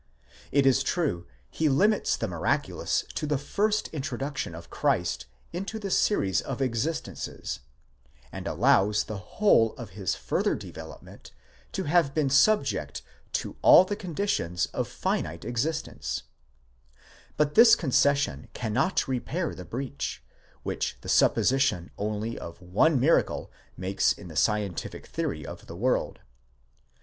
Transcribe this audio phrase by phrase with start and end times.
[0.51, 5.91] It is true, he limits the miraculous to the first introduction of Christ into the
[5.91, 7.59] series of existences,
[8.31, 11.33] and allows the whole of his further development
[11.73, 13.03] to have been subject
[13.33, 16.23] to all the conditions of finite existence:
[17.37, 20.23] but this concession cannot repair the breach,
[20.63, 26.21] which the supposition only of one miracle makes in the scientific theory of the world.